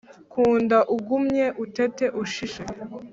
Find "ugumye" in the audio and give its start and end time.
0.95-1.45